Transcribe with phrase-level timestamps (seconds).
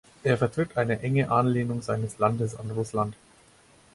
[0.23, 3.15] Er vertritt eine enge Anlehnung seines Landes an Russland.